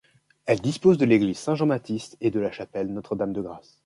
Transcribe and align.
Elle 0.47 0.61
dispose 0.61 0.97
de 0.97 1.05
l’église 1.05 1.37
Saint-Jean-Baptiste 1.37 2.17
et 2.21 2.31
de 2.31 2.39
la 2.39 2.51
chapelle 2.51 2.91
Notre-Dame-de-Grâce. 2.91 3.77